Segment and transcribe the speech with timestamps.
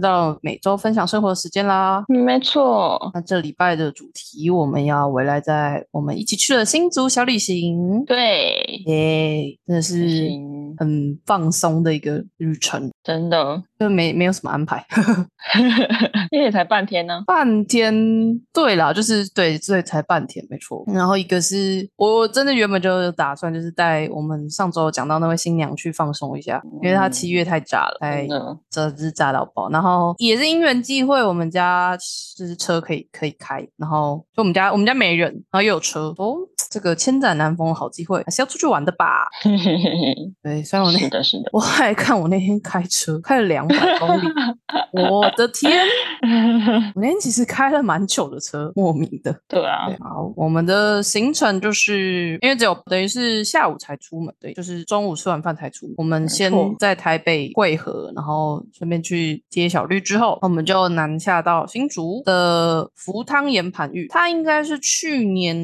[0.00, 2.04] 到每周分享生活的时间啦。
[2.08, 10.28] 没错，那这礼拜的主题，我们要围来在我们一起去了新竹小旅行，对，耶，真的是
[10.78, 14.84] 很放松的一个旅程，真的，就没没有什么安排。
[16.30, 17.22] 因为才半天呢。
[17.26, 17.94] 半天，
[18.52, 20.84] 对啦，就是对，所以，才半天，没错。
[20.88, 29.70] 然后一个是我真的原本就打算就是带我们上周讲到那位新娘去放松一下，因为她七月太炸了，太真的，这只炸到爆。
[29.70, 29.87] 然后
[30.18, 31.96] 也是因缘际会，我们家
[32.36, 36.36] 就是车可以可以开，然后就我们家我们家没人，然后又有车，哦，
[36.70, 39.28] 这个千载难逢的好机会，还是要出去玩的吧？
[40.42, 41.50] 对，虽然我那是的，是的。
[41.52, 44.28] 我还看我那天开车开了两百公里，
[45.10, 45.84] 我的天！
[46.94, 49.34] 我那天其实开了蛮久的车，莫名的。
[49.48, 55.94] 对啊对，，好，我们的行程就是因为只有等于是下午才出门，对，就是中午吃完饭才出门。
[55.98, 64.06] 我们先在台北汇合，然后顺便去接小绿，之后我们就南下到新竹的福汤岩盘浴。
[64.08, 65.56] 它应该是去年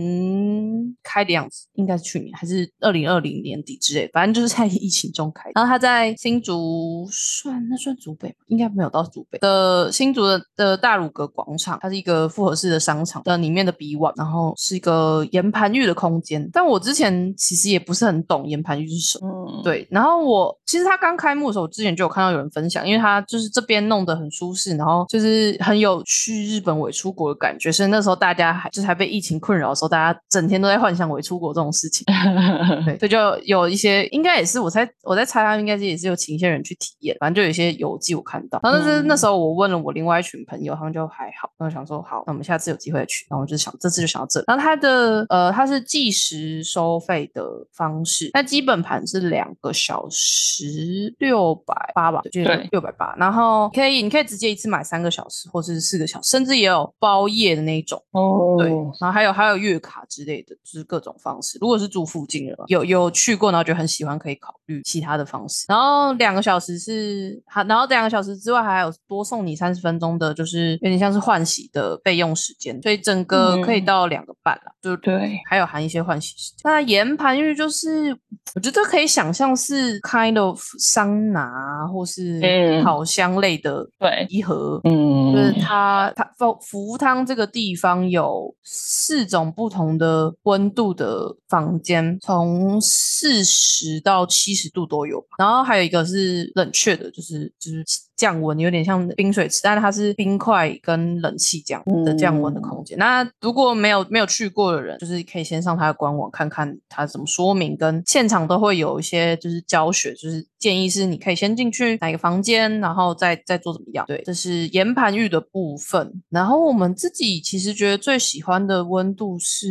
[1.02, 5.50] 开的样子，应该是去年还是二零二零年底之类，反正就是在疫情中开。
[5.55, 8.34] 然后它在新竹算那算竹北吗？
[8.48, 16.48] 应该没有到竹北的新竹的的大鲁阁广场，它是一个复合式的商场的里面的 B one，然后是一个岩盘浴的空间。
[16.52, 19.28] 但我之前其实也不是很懂岩盘浴是什么。
[19.28, 32.05] 嗯，对，然后我其实它刚开幕的时候，我之前就有看到有人分享，因为它就是这边弄得很舒适，然后就是很有去日本伪出国的感觉，所以那时候大家还就是还被疫情困扰的时候，大家整天都在幻想伪出国这种事情。
[32.84, 38.61] 对，所以就有一些应该也是我猜我在猜他们应该是也是有请一些人去体验，反正就有一些游记我看到。
[38.62, 43.27] 然后但是那时候我问了我另外一群朋友，他们就还好，然后想说好，那我们下次有机会去。
[43.31, 44.42] 然后我就想这次就想到这。
[44.47, 53.14] 然后它的呃它是计时收费的方式，那基本盘是两个小时六百八吧，就对六百八。
[53.17, 58.02] 然后可以你可以直接一次买三个小时或是四个小时，甚至也有包夜的那一种。
[58.13, 58.68] 哦，对，
[59.01, 61.58] 然后还有还有月卡之类的，就是各种方式。
[61.61, 65.64] 如果是住附近的，有有去过，然后觉得很喜欢，可以考虑其他的方式。
[65.68, 76.58] 然后两个小时是，好然后两个小时之外还有多送你三十分钟的，就是有点像是换洗的备用时间，所以整个可以嗯到两个半了，就对，还有含一些换洗时间。
[76.64, 78.17] 那岩盘浴就是，
[78.55, 84.80] 我觉得可以想象是 kind of 桑拿啊或是嗯烤箱类的对集合。
[84.84, 95.24] 嗯，就是它它福福汤这个地方有四种不同的温度的房间，从四十到七十度都有。
[95.39, 97.84] 然后还有一个是冷却的，就是就是
[98.17, 102.97] 降温，有点像冰水池，但是它是冰块跟冷气这样的降温的空间。
[102.98, 114.02] 那如果没有没有去过的人，就是可以先上它的官网看看它怎么说明，跟现场都会有一些就是教学，就是建议是你可以先进去哪个房间，然后再再做怎么样。
[114.07, 116.11] 对，这是岩盘浴的部分。
[116.30, 119.69] 然后我们自己其实觉得最喜欢的温度是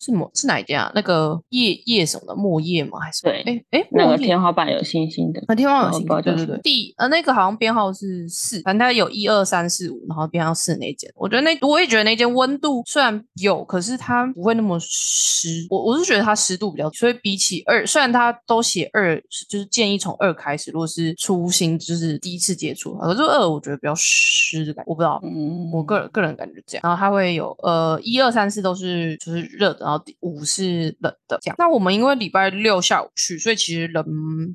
[0.00, 0.90] 是某是哪一间啊？
[0.92, 2.98] 那个叶叶什么的墨叶吗？
[2.98, 31.56] 还是对哎哎那个天花板有星星的，啊，天花板有哦星星，对对对第呃那个好像编号是四，反正它有一二三四五，然后编号四那间，我觉得那我也觉得那间温度虽然有，可是它不会那么湿，我我是觉得它湿度比较，所以比起二，虽然它都写二，就是建议从二开始，如果是初心就是第一次接触，可是二我觉得比较湿的感觉，我不知道，嗯，我个人个人感觉这样，然后它会有呃一二三四都是就是热的，然后五是冷的这样。
[31.58, 34.04] 那我们因为礼拜六下午去，所以其实人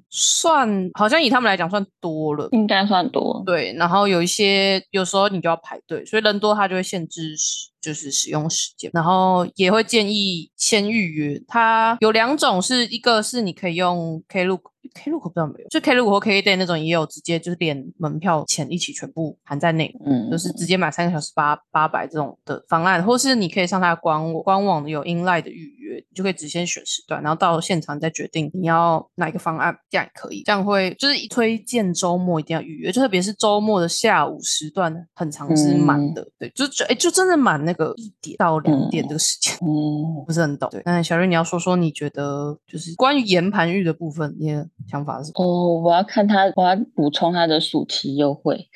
[0.10, 2.50] 算好像以他们来讲算多了。
[2.52, 11.42] 应该算多，对，然后有一些有时候你就要排队，所以人多它就会限制使就是使用时间，然后也会建议先预约。
[11.48, 14.62] 它有两种，是一个是你可以用 Klook。
[14.94, 30.44] Klook 不知道没有，就 Klook 或 KKday 那种也有直接就是连门票钱一起全部含在内，嗯，就是直接买三个小时八八百这种的方案，或是你可以上它的官网官网有 inline 的预约，你就可以直接选时段，然后到现场再决定你要哪一个方案，这样也可以。
[30.44, 39.54] 这样会就是推荐周末一定要预约，就特别是周末的下午时段，很长是满的，对，就就哎就真的满那个一点到两点这个时间。
[39.62, 40.82] 嗯， 不是很懂，对。
[40.86, 45.32] 那小瑞，你要说说你觉得就是关于岩盘浴的部分，你的想法是？
[45.36, 48.68] 哦，我要看他，我要补充他的暑期优惠。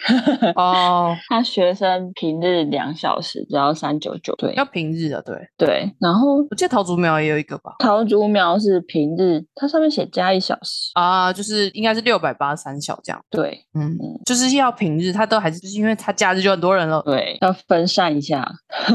[0.55, 5.35] 哦， 他学生平日两小时只要三九九，对要平日的，对。
[5.57, 7.75] 对，然后我记得桃竹苗也有一个吧？
[7.79, 10.91] 桃竹苗是平日，它上面写加一小时。
[10.93, 13.23] 啊，就是应该是六百八三小这样。
[13.29, 18.47] 对嗯嗯，就是要平日，他都还是就是因为他假日就很多人了，对，要分散一下。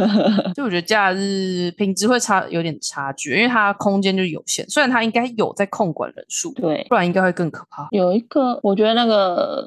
[0.54, 4.68] 就我觉得假日品质会差有点差距，因为它空间就有限。
[4.68, 7.88] 虽然它应该有在控管人数，对，不然应该会更可怕。
[7.90, 9.64] 有一个，我觉得那个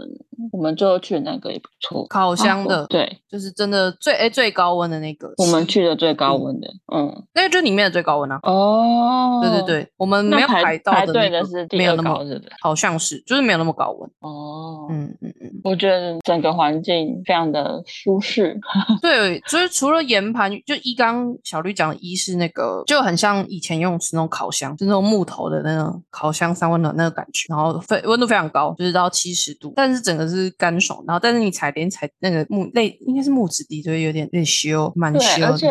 [0.52, 8.40] 我们最后去的那个也不错，烤箱的，对，就是真的最哎最高温的那个，我们去的最高温的，嗯，那个就里面的最高温啊。
[8.44, 12.50] 哦，对对，对，我们没有那排到的那排队的个是没有那么，高是的。
[12.60, 14.10] 好像是就是没有那么高温。
[14.20, 18.60] 哦，嗯嗯嗯，我觉得整个环境非常的舒适。
[19.02, 35.48] 对，就是除了岩盘，就一刚小绿讲的，一是那个就很像以前用吃那种烤箱，就那种木头的那种烤箱三温暖那个感觉，然后非温度非常高，就是到七十度，但是整个是干爽，然后但是你踩连踩那个木类应该是木质地，就会有点有点修，蛮对，修的。
[35.48, 35.70] 而且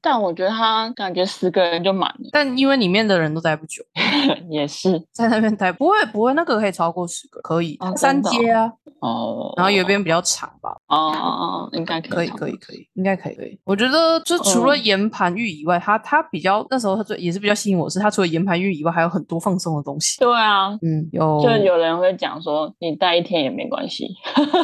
[0.00, 3.82] 但我觉得它感觉十个人就满了，但因为里面的人都待不久，
[4.50, 8.70] 也是在那边待不会不会，那个可以超过十个，可以、哦三阶啊，
[9.00, 9.52] 哦。
[9.56, 13.34] 然后有一边比较长吧，哦哦哦，应该可以可以可以可以，应该可以。
[13.34, 20.18] 可以我觉得就除了嗯岩盘浴以外，它它比较那时候它最也是比较吸引我的是，它除了岩盘浴以外，还有很多放松的东西。
[20.18, 24.08] 对啊，嗯，有就有人会讲说，你待一天也没关系。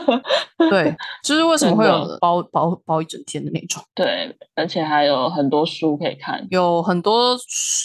[0.71, 6.47] 对，就是为什么会有包包包一整天的那种，对，而且还有很多书可以看。
[6.51, 7.37] 有很多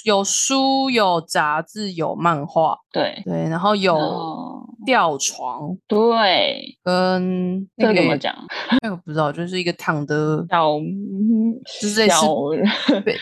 [0.05, 8.35] 有书、有杂志、有漫画，对，对，然后有哦，吊床对，跟这那个个怎么讲？
[8.81, 10.77] 那个不知道，就是一个躺的小
[11.81, 12.49] 就是类似小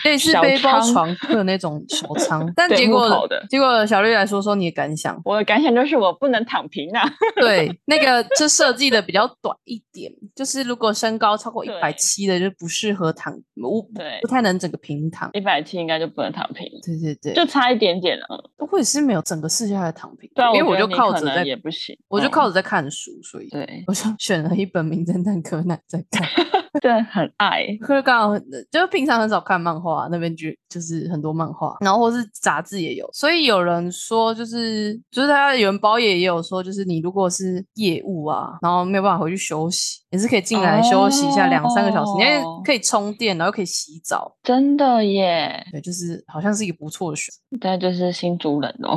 [0.04, 7.08] 类似背包仓床客那种小 仓，但结果结果小绿来说说你的感想，我的感想就是我不能躺平啊。
[7.36, 15.28] 对， 那个就设计的比较短一点，就是如果身高超过一对百七的就不适合躺，不对不太能整个平躺。
[15.32, 18.50] 一百七应该就不能躺平，对对对，就差一点点了。
[18.70, 26.26] 我也是没有整个试下来躺平，对啊，因为我就靠着在，也不行，我就嗯靠着在看书，所以对我就选了一本《名侦探柯南》在看。
[26.80, 27.66] 对很爱。
[27.80, 28.38] 可是刚好
[28.70, 47.58] 就是平常很少看漫画，那边就就是很多漫画，然后或是杂志也有，所以有人说就是就是他有人包夜也有说，就是你如果是业务啊，然后没有办法回去休息，也是可以进来休息一下两三个小时，因为哦可以充电，然后可以洗澡，真的耶，对，就是好像是一个不错的选择。
[47.60, 48.96] 但就是新竹人哦，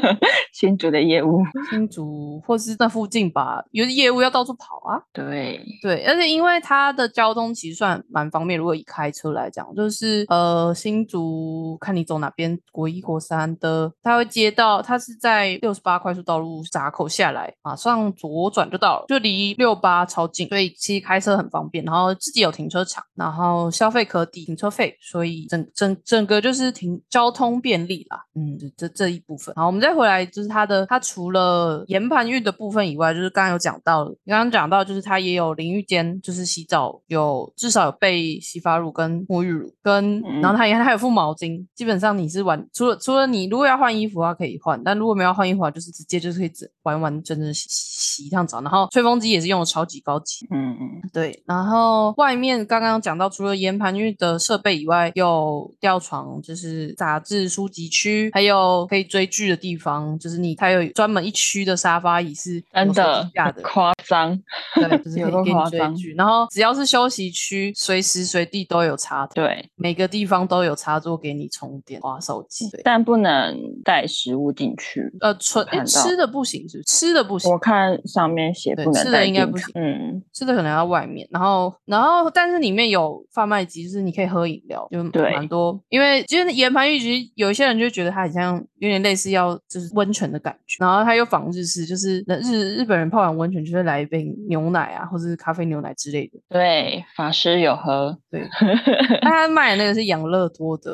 [0.52, 1.42] 新竹的业务。
[1.70, 5.00] 新竹或是那附近吧，有的业务要到处跑啊。
[5.12, 21.84] 对，对，而且因为他的交通其实算蛮方便，如果以开车来讲，就是呃新竹看你走哪边，国一国三的，它会接到，它是在六十八快速道路闸口下来，马上左转就到了，就离六八超近，所以其实开车很方便。
[21.84, 28.20] 然后自己有停车场，然后消费可抵停车费，所以整整整个就是停交通便利啦。
[28.34, 29.54] 嗯，这这一部分。
[29.54, 64.38] 好，我们再回来就是它的，它除了岩盘浴的部分以外，就是刚刚有讲到，刚刚讲到就是它也有淋浴间，就是洗澡有至少有备洗发乳跟沐浴乳，跟嗯然后它也它有副毛巾，基本上你是完除了除了你如果要换衣服的话可以换，但如果没有要换衣服的话，就是直接就是可以整完完整整洗洗洗一趟澡，然后吹风机也是用的超级高级，嗯嗯，对，然后外面刚刚讲到，除了岩盘浴的设备以外，有吊床，就是杂志书籍区，还有可以追剧的地方，就是你它有专门一区的沙发椅是真的假的，夸张。
[64.74, 66.14] 对，就是 可以给你追剧。
[66.14, 72.70] 然后只要是休息区，随时随地都有插头，对，每个地方都有插座给你充电、划手机。
[72.70, 75.12] 对，但不能带食物进去。
[75.20, 76.88] 呃，纯吃的不行是不是？
[76.88, 85.78] 吃的不行我，看上面写对不能吃的应该不行嗯，吃的可能要外面，然后然后但是里面有贩卖机，就是你可以喝饮料，就对蛮多。
[85.88, 96.38] 因为就是岩盘浴，其实有一些人就觉得它很像有点类似要就是温泉的感觉，然后它又仿日式，就是日日本人泡完温泉就会来一杯牛奶啊，或者是咖啡牛奶之类的。
[96.48, 96.75] 对，
[97.14, 98.18] 法师有喝。
[98.30, 98.48] 对，
[99.22, 100.92] 他卖的那个是养乐多的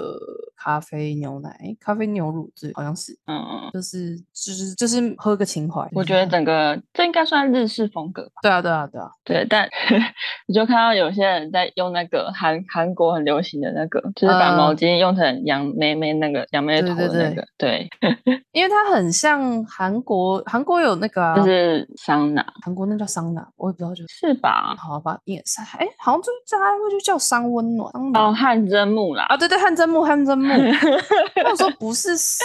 [0.62, 5.88] 咖啡牛奶，咖啡牛乳之类，好像是，嗯，就是就是就是喝个情怀。
[5.92, 8.30] 我觉得整个这应该算日式风格吧。
[8.42, 9.68] 对啊对啊对啊，对，但
[10.46, 17.90] 我就看到有些人在用那个韩韩国很流行的那个，就是把嗯毛巾用成杨梅梅那个羊妹对对头的那对个，对，
[18.52, 24.12] 因为它很像韩国，韩国有那个啊，就是桑拿，韩国那叫桑拿，我也不知道就是。
[24.12, 24.76] 是吧？
[24.76, 30.70] 好吧，也是，哎，好像这这还会就叫桑温暖，桑哦，汗蒸木啦，啊，对对，汗蒸木，汗蒸木，木。
[31.50, 32.44] 我说不是是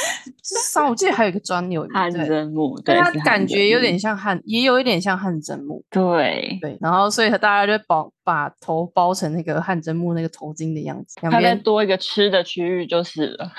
[0.71, 5.83] 烧，我记得还有一个专有名汗对蒸木，对，但它是汗蒸感觉有点像汗，也有一点像汗蒸木。
[5.89, 13.51] 对，对，然后所以大家就包把头包成那个汗蒸木那个头巾的样子，两它再边多一个吃的区域就是了。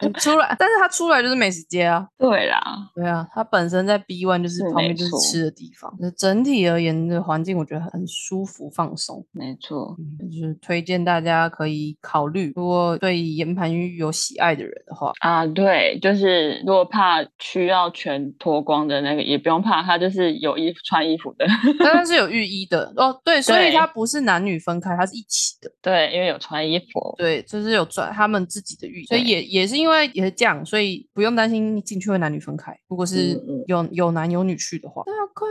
[0.06, 2.06] 嗯出来，但是他出来就是美食街啊。
[2.18, 2.60] 对啦，
[2.94, 9.24] 对啊，他本身在 B one 就是是旁边就是吃的地方，就整体而言的环境我觉得很舒服放松。
[9.32, 21.46] 没错，嗯就是推荐大家可以考虑，如果对岩盘浴有喜爱的人的话，啊，对，就是如果怕需要全脱光的那个，也不用怕，它就是有衣服穿衣服的。
[21.78, 23.18] 当然是有浴衣的哦。
[23.24, 25.70] 对，所以对它不是男女分开，它是一起的。
[25.82, 27.14] 对，因为有穿衣服。
[27.16, 32.76] 对，就是有专他们自己的浴衣，所以也也是因为也是这样，所以不用担心进去会男女分开。
[32.88, 35.46] 如果是有有男有女去的话，大概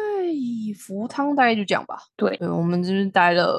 [0.77, 1.97] 福汤大概就这样吧。
[2.15, 3.53] 对，对，我们就是待了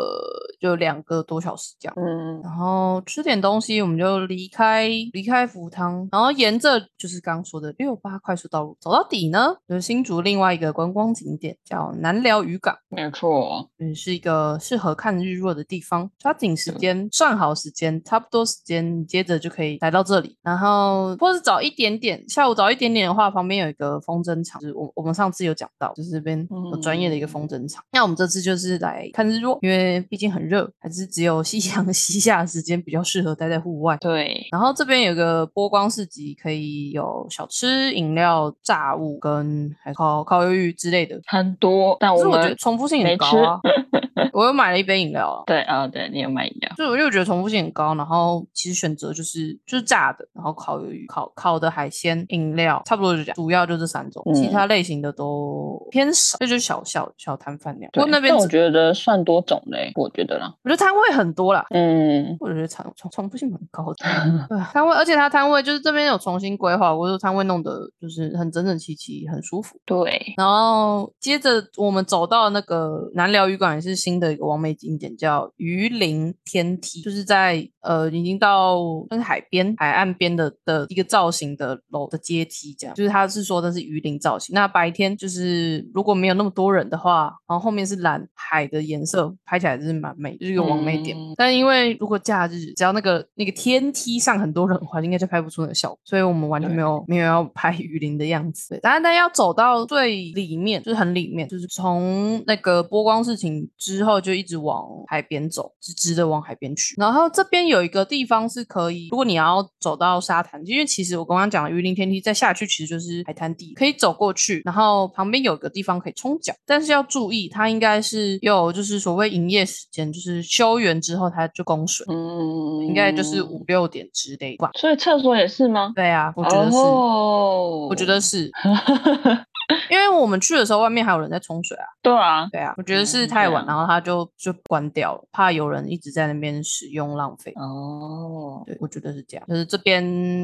[0.61, 1.95] 就两个多小时这样。
[1.97, 12.77] 嗯，然后吃点东西，我们就离开离开福汤，然后沿着就是刚刚说的六八快速道路走到底呢，就是新竹另外一个观光景点叫南寮渔港。
[12.89, 16.11] 没错，嗯，是一个适合看日落的地方。
[16.19, 20.37] 抓紧时间，算好时间，差不多时间，你接着就可以来到这里。
[20.43, 27.83] 然后，或是早一点点，下午早一点点的话，旁边有一个风筝场，就是我我们上次有讲到，就是这边有专业的一个风筝场。
[27.93, 33.97] 那我们这次就是来看日落，因为毕竟很热，还是只有夕 阳西下的时间比较适合待在户外。
[34.01, 41.21] 对，然后这边有个波光市集，可以有小吃、饮料、炸物跟还有烤烤鱿鱼之类的。
[41.27, 43.61] 很多，但我我觉得们重复性很高啊。
[44.33, 54.51] 我又买了一杯饮料啊，对啊，对你有买饮料，就我就觉得重复性很高，然后其实选择就是就是炸的，然后烤鱿鱼、烤烤的海鲜、饮料，差不多就这样，主要就这三种，其嗯。
[54.51, 57.91] 他类型的都偏少，这就是小小小摊贩那样。
[57.93, 61.65] 不过那边我觉得算多种类，我觉得啦，我觉得摊位很多啦。
[61.71, 64.07] 嗯，我觉得重重重复性蛮高的，
[64.49, 69.79] 对啊，摊位，而且它摊位就是这边有重新规划，我说摊位弄得就是很整整齐齐，很舒服。
[69.85, 78.79] 对，然后接着我们走到那个南寮渔馆，也是新的一个完美景点，叫鱼鳞天梯，就是在呃已经到
[79.11, 84.55] 那是海边海岸边的的一个造型的楼的阶梯，这样就是他是说的是鱼鳞造型。
[84.55, 91.17] 那白天就是如果没有那么多人的话，然后后面是蓝海的颜色，拍起来就是蛮美，就是一个完美点。
[91.17, 98.71] 嗯但因为如果假日只要那个那个天梯上很多人的话，应该就拍不出那个效果，所以我们完全没有没有要拍鱼鳞的样子。
[98.71, 106.95] 对，但但要走到最里面，就是很里面，就是从那个波光事情之后就一直往海边走，直直的往海边去。
[106.99, 124.71] 然后这边有一个地方是可以，如果你要走到沙滩，因为其实我刚刚讲的鱼鳞天梯再下去其实就是海滩地，可以走过去，然后旁边有个地方可以冲脚，但是要注意，它应该是有就是所谓营业时间，就是休园之后它就供水，嗯，应该就是五六点之类吧。
[124.79, 125.93] 所以厕所也是吗？
[125.95, 128.51] 对啊，我觉得是，哦，我觉得是，
[129.91, 131.85] 因为我们去的时候外面还有人在冲水啊。
[132.03, 137.53] 对啊，对啊，我觉得嗯是太晚，然后他就就关掉了，怕有人一直在那边使用浪费。
[137.57, 139.47] 哦，对，我觉得是这样。
[139.47, 140.03] 就是这边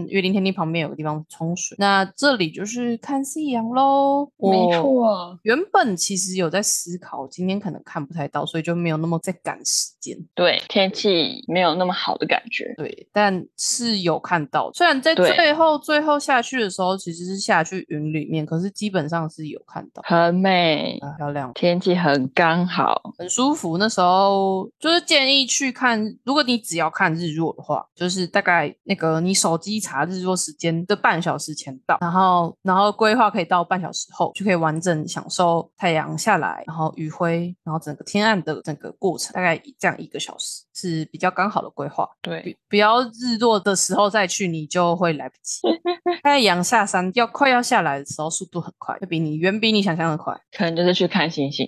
[0.09, 4.28] 玉林天地旁边有个地方冲水，那这里就是看夕阳喽。
[4.37, 10.16] 没错，原本其实有在思考，今天可能看不太到，所以就没有那么在赶时间。
[10.35, 21.52] 对，天气没有那么好的感觉，对，但是有看到，虽然在最后最后下去的时候，其实是下去云里面，可是基本上是有看到，很美，啊，漂亮。
[21.54, 23.78] 天气很刚好，很舒服。
[23.78, 42.06] 那时候就是建议去看，如果你只要看日落的话，就是大概那个你手机查日落时间的半小时前到，然后然后规划可以到半小时后，就可以完整享受太阳下来，然后余晖，然后整个天暗的整个过程，大概这样一个小时是比较刚好的规划。
[42.21, 45.62] 对，不不要日落的时候再去，你就会来不及。
[46.23, 50.38] 太阳下山要快要下来的时候，速度很快，就比你远比你想象的快。
[50.52, 51.66] 可能就是去看星星，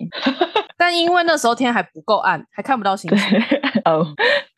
[0.78, 3.38] 但因为那时候天还不够暗，还看不到星星。，
[3.84, 4.06] 哦，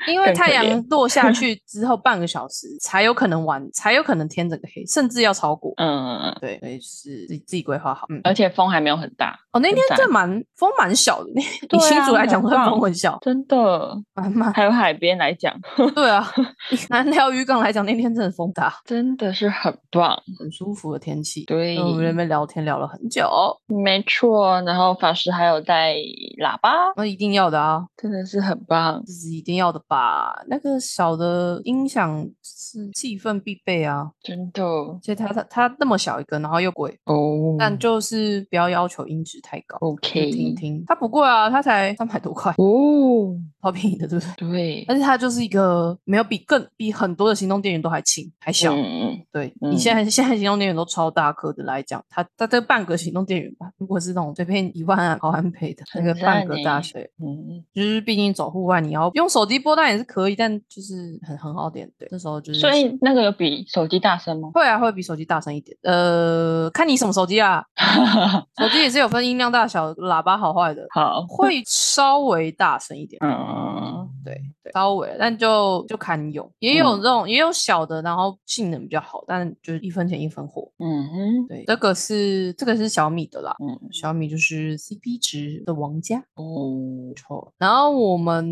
[0.07, 5.73] 因 为太阳落下 去之后半个小时才有可能完，才有可能天整个黑，甚至要超过。
[5.79, 8.07] 嗯，对，所以就是自己自己规划好。
[8.11, 15.55] 嗯，而且风还没有很大，哦，那天很赞真蛮风蛮小的，以新竹啊来讲，风很小，真的，蛮蛮还有海边来讲，
[15.95, 16.31] 对啊。
[16.71, 21.45] 以南寮渔港来讲，那天真的风大，真的是很棒，很舒服的天气。
[21.47, 23.29] 对我们在那边聊天聊了很久，
[23.67, 24.61] 没错。
[24.63, 25.95] 然后法师还有带
[26.41, 30.43] 喇叭，那一定要的啊，真的是很棒，这是一定要的吧？
[30.49, 37.57] 那个小的音响是气氛必备啊，真的而且它它它那么小一个，然后又贵，哦。
[37.59, 39.77] 但就是不要要求音质太高。
[39.81, 42.53] OK 听听，它不贵啊，它才三百多块。
[42.53, 44.51] 哦，超便宜的，对不对？
[44.51, 48.75] 对，而且它就是一个没有比更比很多的行动电源都还轻还小。
[48.75, 61.91] 嗯嗯对嗯你现在现在行动电源都超大颗的来讲，它它这半个行动电源吧，如果是那种随便一万毫安培的那个半个大学，嗯，就是毕竟走户外你要用手机播当然也是可以，但就是很很好点。
[61.99, 64.51] 对，那时候就是所以那个有比手机大声吗？
[64.55, 65.77] 会啊会比手机大声一点。
[65.83, 67.65] 呃，看你什么手机啊，
[68.59, 73.19] 手机也是有分音量大小、喇叭好坏的，好，会稍微大声一点。
[73.25, 76.51] 嗯， 对对，稍微，但就就堪用。
[76.59, 80.71] 也有嗯这种，也有小的，然后性能比较好，但就是一分钱一分货。
[80.79, 86.77] 嗯哼，对，这个是这个是小米的啦，嗯，小米就是 CP 值的王家，哦
[87.09, 87.53] 没，错。
[87.59, 88.45] 然后我们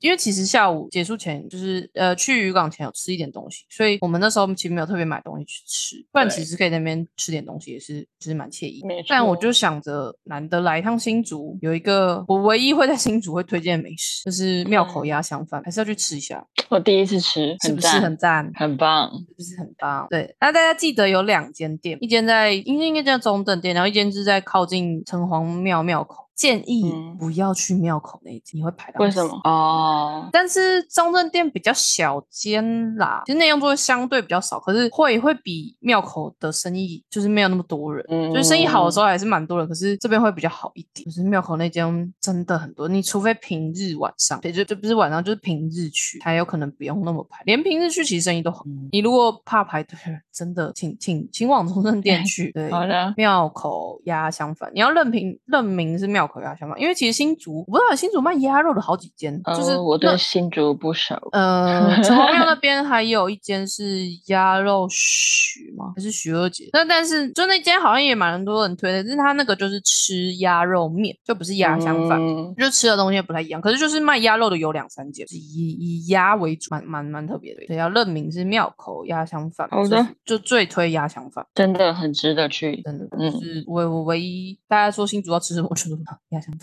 [0.00, 8.88] 因为其实下午结束前，就是呃去渔港前有吃一点东西，所以我们那时候其实没有特别买东西去吃，不然其实可以在那边吃点东西，也是其实蛮惬意的。
[8.88, 18.50] 没但我就想着，难得来一趟新竹，有一个我唯一会在新竹会推荐的美食，就是庙口嗯鸭香饭，还是要去吃一下，我第一次吃，是不是很赞？
[18.54, 19.10] 很棒？
[19.10, 20.06] 是不是很棒？
[20.10, 26.29] 对，那大家记得有两间店，一间在应该应该叫中等店，然后一间是在靠近城隍庙庙口。
[26.40, 29.38] 建议嗯不要去庙口那一间，你会排到为什么？
[29.44, 41.04] 哦，但是中正店比较小间啦，其实内用座会相对比较少，可是会会比庙口的生意就是没有那么多人，嗯就是生意好的时候还是蛮多人，可是这边会比较好一点。
[41.04, 48.64] 就是庙口那间真的很多，你除非平日晚上，对，就就不是晚上，就是平日去才有可能不用那么排，连平日去其实生意都好。
[48.66, 49.98] 嗯你如果怕排队，
[50.32, 52.50] 真的请请请往中正店 去。
[52.52, 65.92] 对，好的，庙口压相反，你要认凭认明是庙口鸭香饭，因为其实新竹我不知道新竹卖鸭肉的好几间，就是呃我对新竹不熟，呃， 城隍庙那边还有一间是鸭肉许吗？
[65.96, 66.68] 还是许二姐？
[66.72, 72.20] 那但是就那间好像也蛮多人推的，但是他那个就是吃鸭肉面，就不是鸭香饭。
[72.20, 77.64] 嗯就吃的东西也不太一样，可是就是卖鸭肉的有两三间，是以以鸭为主，蛮蛮蛮特别的。
[77.66, 86.18] 对，要认明是庙口鸭香饭，好的就最推鸭香饭，真的很值得去，真的，嗯就是我我唯一大家说新竹要吃什么，我觉得鸭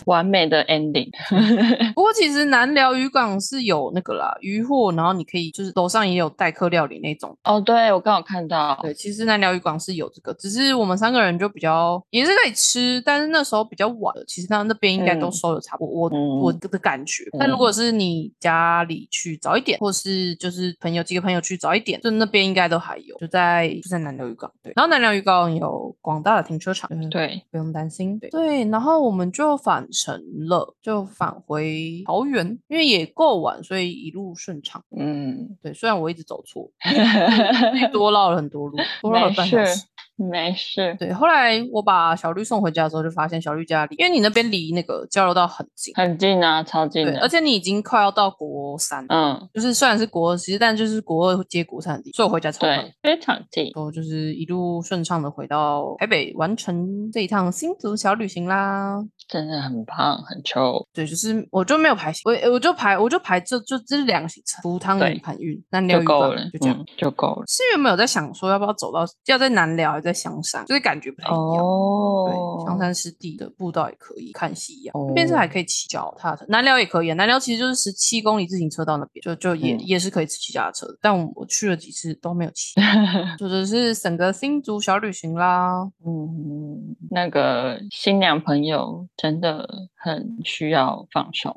[0.06, 1.10] 完美的 ending。
[1.94, 7.36] 不过其实南寮渔港是有那个啦，渔货，然后你可以就是楼上也有代客料理那种。
[7.44, 17.24] 哦，对，我刚好看到，对，其实南寮渔港是有这个，只是我们三个人就比较也是可以吃，但是那时候比较晚了，其实他那边应该都嗯收的差不多，我嗯我的感觉。
[17.38, 24.50] 但如嗯果是你家里去早一点，或是就是朋友几个朋友去早一点，就那边应该都还有，就在就在南寮渔港。
[24.62, 28.18] 对，然后南寮渔港有广大的停车场，嗯对，不用担心。
[28.18, 34.82] 对对，然后我们就返程了，就返回桃园，因为也够晚，所以一路顺畅。
[34.90, 36.68] 嗯，对，虽然我一直走错，
[37.92, 39.86] 多绕了很多路，多绕了没半小时事。，
[40.18, 52.84] 没事，对，后来我把小绿送回家的时候，就发现小绿家里，因为你那边离那个交流道很近，很近啊，超近对，的，而且你已经快要到国三，嗯，就是虽然是国二，其实但就是国二接国三的地，所以我回家超快。
[53.00, 58.96] 非常近，我就是一路顺畅的回到台北，完成这一趟新竹小旅行啦。
[59.28, 66.76] 真的很胖，很臭，对，就是我就没有排行，我我就排我就排这就这两个行程，福汤对与盘运，南寮渔港就够了，就这样。
[66.78, 67.44] 嗯，就够了。
[67.46, 71.64] 是原本有在想说要不要走到要在南寮在香山，就是感觉不太一样。
[71.64, 77.14] 哦对，哦，香山湿地的步道也可以看夕阳，哦那边是还可以骑脚踏车，南寮也可以啊。
[77.14, 82.74] 南寮其实就是十七公里自行车道那边，就就也、嗯也是可以骑脚踏车的，但我我去了几次都没有骑，
[83.38, 85.88] 就只是整个新竹小旅行啦。
[86.04, 89.66] 嗯，那个新娘朋友真的
[89.96, 91.54] 很需要放松。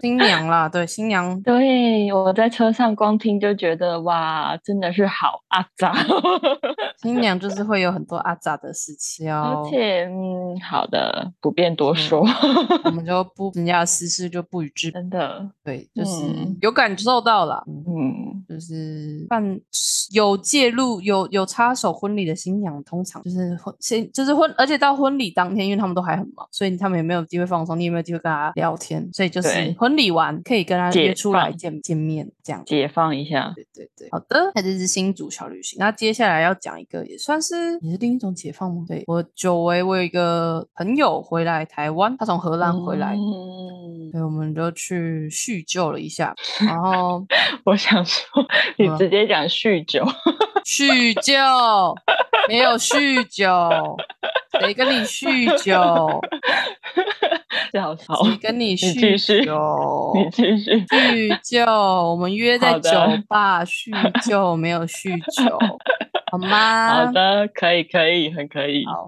[0.00, 5.94] 新娘啦，对新娘 对，我在车上光听就觉得哇，真的是好阿杂，
[7.02, 12.26] 新娘就是会有很多阿杂的事情哦，而且嗯，好的，不便多说，
[12.84, 14.90] 我们 就不人家的私事就不予置。
[14.90, 17.62] 真的，对，就是嗯有感受到了。
[17.66, 19.60] 嗯嗯，就是办
[20.12, 32.62] 有介入、有有插手婚礼的新娘，通常就是婚先就是婚，而且到婚礼当天，因为他们都还很忙，所以他们也没有机会放松，你也没有机会跟他聊天，所以就是婚礼完可以跟他解约出来放见见面，这样。
[32.64, 35.78] 解放一下，对对对，好的，那这是新竹小旅行。
[35.78, 38.84] 那接下来要讲一个，也算是也是另一种解放吗？
[38.88, 46.34] 对我久违，我有一个朋友回来台湾，他从荷兰回来，嗯，对，我们就去叙旧了一下，
[46.66, 47.24] 然后
[47.64, 48.24] 我想说，
[48.78, 50.02] 你嗯直接讲酗酒，
[50.64, 51.34] 酗酒，
[52.48, 53.96] 没有酗酒，
[54.58, 55.74] 谁跟你酗酒？
[57.72, 60.12] 笑好，谁跟你你继酗续酒？
[60.14, 62.90] 你继续，酗酒，我们约在酒
[63.28, 65.58] 吧酗酒，没有酗酒。
[66.34, 67.06] 好吗？
[67.06, 68.84] 好的，可以可以，很可以。
[68.86, 69.06] 好，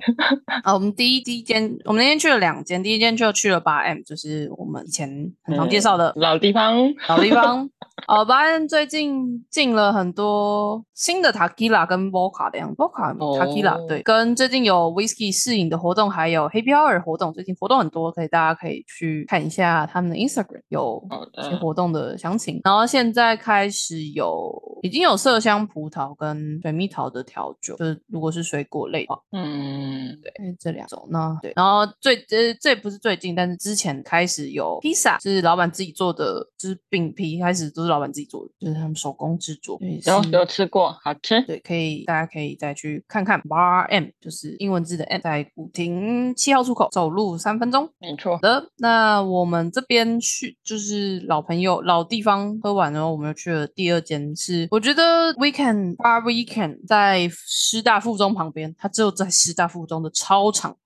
[0.62, 5.08] 啊，我们第一第一间，我们那天去了两间，第一间就去了八 M，就是我们以前
[5.42, 6.76] 很常介绍的老地方，
[7.08, 7.68] 老地方。
[8.06, 20.60] 哦，八 M 最近进了很多新的 Tequila 跟 Vodka 的样子，Vodka Tequila 对，跟最近有 Whisky 试饮的活动，还有 Happy Hour 活动，最近活动很多，可以大家可以去看一下他们的 Instagram
[20.68, 21.02] 有
[21.38, 22.60] 一些活动的详情。
[22.64, 24.52] 然后现在开始有
[24.86, 41.42] 已经有麝香葡萄跟水蜜桃的调酒，就是如果是水果类的话，嗯，对，这两种呢对，然后最呃这不是最近，但是之前开始有披萨，是老板自己做的，就是饼皮开始都是老板自己做的，就是他们手工制作，对，有是有吃过，好吃。
[41.46, 47.88] 对，可以大家可以再去看看 Bar M，就是英文字的 M，在古亭七号出口，走路三分钟。
[47.98, 48.36] 没错。
[48.36, 60.76] 好，的，那我们这边去就是老朋友、老地方喝完然后，我们又去了第二间，是我觉得 Weekend Bar Weekend 在师大附中旁边，它只有在师大附中的操场，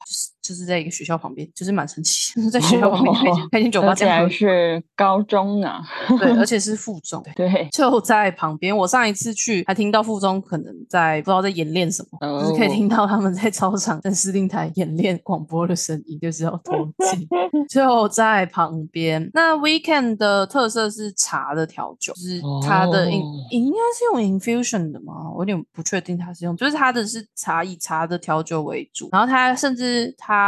[0.50, 5.80] 就是在一个学校旁边，就是蛮神奇，就 是在学校旁边开一间开一间酒吧而且还这样，是高中啊。
[6.18, 7.48] 对，而且是附中，对。
[7.48, 17.28] 对，就在旁边，我上一次去还听到附中可能在不知道在演练什么，就是可以哦听到他们在操场在司令台演练广播的声音，就是要偷进。
[17.70, 19.30] 就在旁边。
[19.32, 25.30] 那 Weekend 的特色是茶的调酒，就是它的应、哦应该是用 infusion 的嘛？
[25.32, 30.39] 我有点不确定它是用，就是它的是茶以茶的调酒为主，然后它甚至它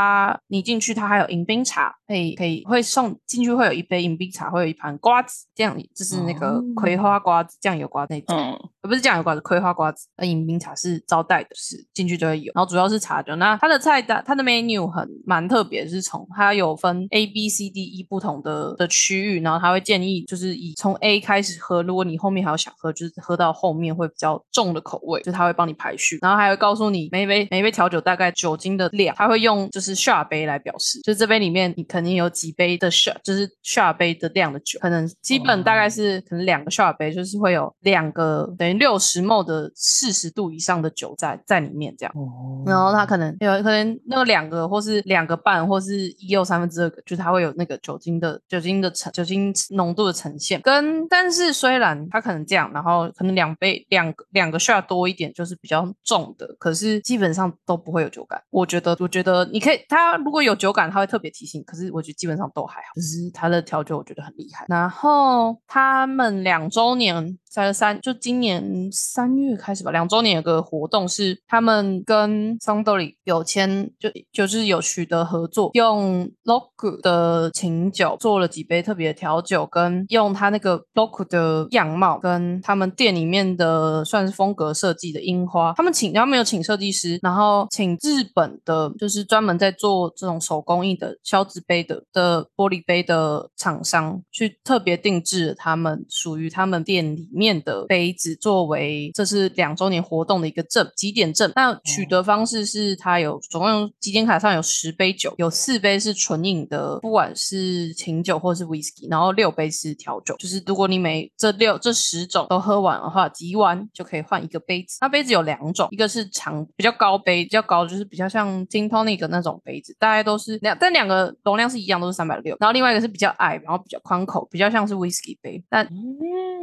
[0.48, 8.70] 你进去它还有迎宾茶，可以可以会送进去会有一杯迎宾茶，会有一盘瓜子，这样就是那个哦葵花瓜子、酱油瓜那种。
[8.88, 10.08] 不是酱油瓜子，葵花瓜子。
[10.16, 12.52] 那迎宾茶是招待的，是进去就会有。
[12.54, 13.34] 然后主要是茶酒。
[13.36, 42.12] 那它的菜单，它的 menu 很蛮特别，是从它有分 A、B、C、D、E 不同的的区域，然后它会建议就是以从 A 开始喝，如果你后面还有想喝，就是喝到后面会比较重的口味，就它会帮你排序，然后还会告诉你每一杯每一杯调酒大概酒精的量，它会用就是 shot 杯来表示，就是这杯里面你肯定有几杯的 shot，就是 shot 杯的量的酒，可能基本大概是可能两个 shot 杯，就是会有两个等于六十 ml 的四十度以上的酒在在里面这样。
[42.16, 50.60] 哦然后它可能有可能那个两个或是两个半或是一又三分之二个，就是它会有那个酒精的酒精的呈酒精浓度的呈现。
[50.60, 58.40] 跟但是虽然它可能这样，然后可能两杯两个两个 shot 多一点就是比较重的，可是基本上都不会有酒感。
[58.50, 62.86] 我觉得我觉得你可以，它如果有酒感，它会特别提醒，可是我觉得基本上都还好。
[62.94, 64.64] 就是它的调酒我觉得很厉害。
[64.68, 67.36] 然后他们两周年。
[67.52, 101.50] 在三就今年嗯三月开始吧，两周年有个活动是他们跟桑德里有签，就就是有取得合作，用 Loco 的琴酒做了几杯特别的调酒，跟用他那个 Loco 的样貌跟他们店里面的算是风格设计的樱花，他们请他们有请设计师，然后请日本的，就是专门在做这种手工艺的削纸杯的的玻璃杯的厂商，去特别定制了他们属于他们店里面的杯子做，作为这是两周年活动的一个证几点证。
[101.56, 110.36] 那取得方式是它有总共有几点卡上有十杯酒，有四杯是纯饮的，不管是琴酒或是 whisky，然后六杯是调酒。
[110.36, 114.98] 就是如果你每这六这十种都喝完的话，集完就可以换一个杯子。
[115.00, 122.54] 那杯子有两种，一个是长比较高杯，比较高就是比较像 gin tonic 那种杯子，大概都是两，但两个容量是一样，都是三百六。
[122.60, 125.88] 然后另外一个是比较矮，然后比较宽口，比较像是 whisky 杯，但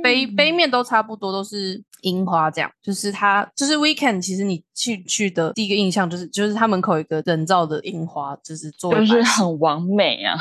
[0.04, 2.72] 杯杯面都差不多，都是樱花这样。
[2.82, 10.38] 就是它就是 weekend，其实你去去的第一个印象就是就是它门口有一个人造的樱花，就是作为就是很完美啊。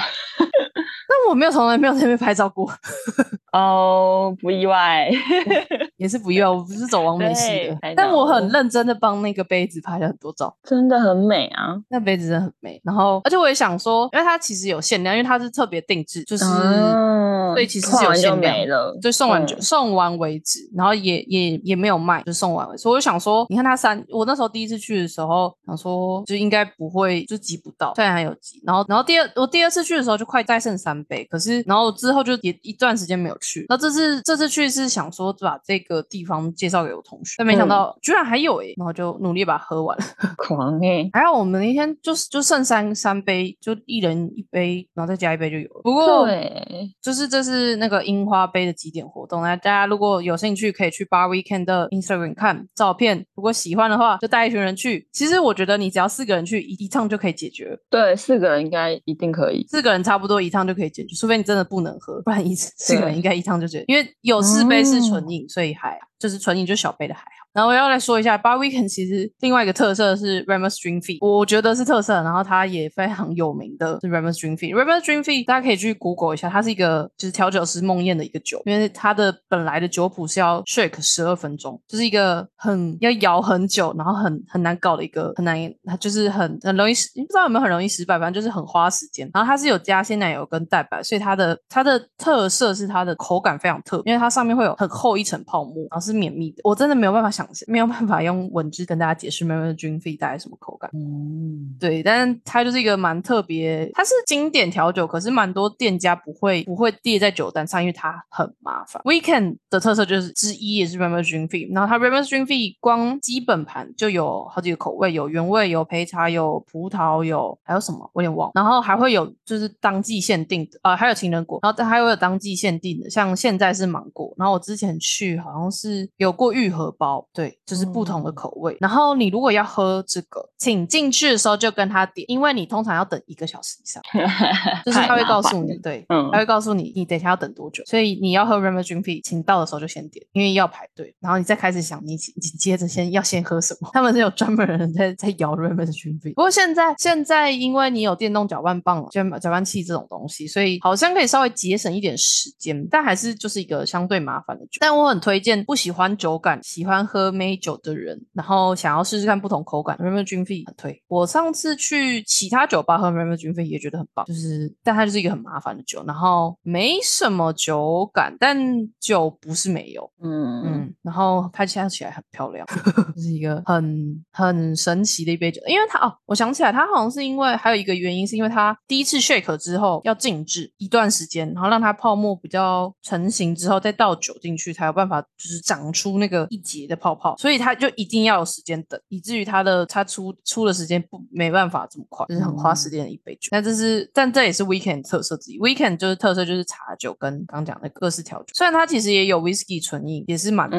[1.10, 2.70] 但我没有从来没有在那边拍照过，
[3.52, 5.10] 哦，不意外。
[5.96, 10.54] 也是不意外，我不是走完美系对的但我很认真的帮那个杯子拍了很多照。
[10.62, 11.74] 真的很美啊！
[11.88, 17.24] 那杯子真的很美，然后而且我也想说，因为它其实有限量，因为它是特别定制，就是、哦
[17.54, 18.96] 所以其实是有限量没了。
[19.00, 22.82] 就送完就、嗯送完为止，然后也也也没有卖，就送完为止。
[22.82, 28.62] 所以我就想说，你看它三，我那时候第一次去的时候，想说就应该不会就挤不到，虽然还有挤。
[28.64, 33.64] 然后然后第二我第二次去的时候就快再剩三杯，可是然后之后就也一段时间没有去。
[33.68, 40.04] 那这次这次去是想说把这个地方介绍给我同学，但没想到、居然还有诶、然后就努力把它喝完了。
[40.36, 45.80] 狂哎、还好我们那天就是就剩三三杯，就一人一杯，然后再加一杯就有了。
[45.82, 53.24] 不过对，就是这是那个樱花杯的几点活动，那大家如果有兴趣，可以去 Bar Weekend 的 Instagram 看照片。
[53.34, 55.06] 如果喜欢的话，就带一群人去。
[55.12, 57.78] 其实我觉得你只要四个人去，一一趟就可以解决了。
[57.90, 59.66] 对，四个人应该一定可以。
[59.68, 63.84] 四个人差不多一趟就可以解决，除非你真的不能喝，不然一次四个人应该一趟就解决。
[63.88, 67.47] 因为有四杯是纯饮，所以还就是纯饮就小杯的还好。
[67.58, 74.72] 然后我要来说一下 Bar Weekend 其实另外一个特色是 Ramos Dream Fee，我觉得是特色，然后它也非常有名的是 Ramos Dream Feed。
[74.72, 89.28] Ramos Dream Feed 大家可以去 Google 一下，它是一个就是调酒师梦魇的一个酒，因为它的本来的酒谱是要 shake 十二分钟，就是一个很要摇很久，然后很很难搞的一个很难，它就是很很容易失，不知道有没有很容易失败，反正就是很花时间。
[89.34, 96.60] 然后它是有加鲜奶油跟蛋白，所以它的它的特色是它的口感非常特，因为它上面会有很厚一层泡沫，然后是绵密的。
[96.62, 100.90] 我真的没有办法想象，没有办法用文字跟大家解释 Ramos Dream Feed 大概什么口感。
[100.94, 109.02] 嗯，对，但是它就是一个蛮特别，它是经典调酒，可是蛮多店家不会不会列在酒单上，因为它很麻烦。
[109.04, 128.76] Weekend 的特色就是之一也是 Ramos Dream Feed，然后它 Ramos Dream Feed 光基本盘就有好几个口味，有原味、有焙茶、有葡萄、有还有什么我有点忘，然后还会有就是当季限定的，呃，还有情人果，然后还会有当季限定的，像现在是芒果，然后我之前去好像是有过玉荷包，对，就是不同的口味。
[128.80, 134.02] 然后你如果要喝这个，请进去的时候就跟他点，因为你通常要等一个小时以上，
[134.84, 146.34] 就是他会告诉你，对，嗯他会告诉你你等一下要等多久，所以你要喝 Ramos Dream Feed，请到的时候就先点，因为要排队，然后你再开始想你你接着先要先喝什么，他们是有专门人在在摇 Ramos Dream Feed。
[146.34, 154.78] 不过现在现在因为你有电动搅拌棒、就搅拌器这种东西，所以好像可以稍微节省一点时间，但还是就是一个相对麻烦的酒。
[154.80, 161.02] 但我很推荐不喜欢酒感、喜欢喝美酒的人，然后想要试试看不同口感 Ramos Dream Feed 很推。
[161.08, 168.56] 我上次去其他酒吧喝 Ramos Dream Feed 也觉得很棒，就是但它就是一个很麻烦的酒，然后没什么酒感，但
[169.00, 170.10] 酒不是没有。
[170.22, 172.66] 嗯嗯，然后拍起来起来很漂亮，
[173.14, 175.60] 就是一个很很神奇的一杯酒。
[175.66, 193.48] 因为它哦，我想起来，它好像是因为还有一个原因，是因为它第一次 shake 之后要静置一段时间，然后让它泡沫比较成型之后再倒酒进去，才有办法就是长出那个一节的泡泡，所以他就一定要有时间等，以至于他的他出出的时间不没办法这么快，就是很花时间的一杯酒。
[193.50, 195.58] 那这是，但这也是 weekend 特色之一。
[195.58, 200.78] weekend 就是特色就是茶酒跟刚讲的各式调酒，虽然它其实也有 whisky 纯饮，也是蛮多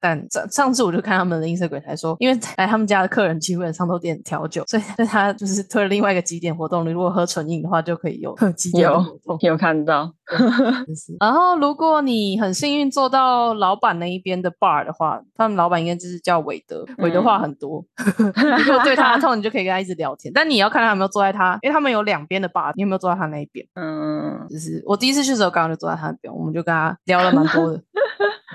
[0.00, 9.38] 但上上次我就看他们的 Instagram 才说，因为来他们家的客人基本上都点调酒，所以所以他就是推了另外一个几点活动，你如果喝纯饮的话，就可以有几点有活动。
[9.42, 10.25] 有看到，就是
[11.20, 17.84] 然后，如果你很幸运坐到老板那一边的 bar 的话，他们老板应该就是叫韦德，韦德话很多。
[17.96, 20.32] 你如果对他痛，你就可以跟他一直聊天。
[20.34, 23.64] 但你要看他有没有坐在他，因为他们有两边的 bar，你有没有坐在他那一边？
[23.74, 27.80] 嗯，就是我第一次去的时候，刚好就坐在他那边，我们就跟他聊了蛮多的，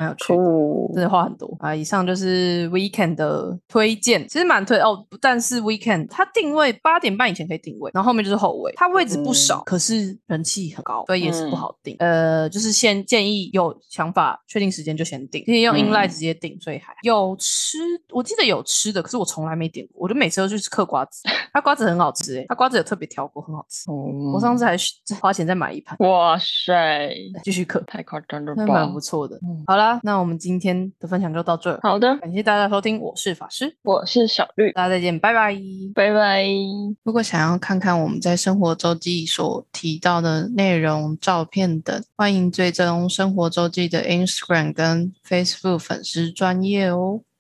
[0.02, 0.36] 蛮有趣的。
[0.36, 1.76] 酷真，的话很多啊！
[1.76, 5.06] 以上就是 Weekend 的推荐，其实蛮推哦。
[5.22, 11.96] 但是 Weekend 它定位八点半以前可以定位，然后后面就是后位，它位置不少，可是人气很高，所以也是不好定。
[12.00, 17.78] 呃，就是先建议有想法确定时间就先定，可以用嗯 Inline 直接定，所以还有吃，
[18.10, 21.22] 我记得有吃的，可是我从来没点过，我就每次都去吃嗑瓜子，
[21.54, 23.92] 它瓜子很好吃诶、它瓜子有特别挑过，很好吃。
[24.34, 29.02] 我上次还去花钱再买一盘，哇塞，继续嗑，太夸张了吧那蛮不？
[29.02, 29.40] 错的。
[29.66, 31.80] 好啦，那我们今天的分享就到这儿。
[31.84, 35.56] 好的，感谢大家收听，我是法师，我是小绿，大家再见，拜拜。
[35.96, 36.46] 拜拜。
[37.04, 47.22] 如果想要看看我们在生活周记所提到的内容、照片等，欢迎追踪生活周记的 Instagram 跟 Facebook 粉丝专业哦。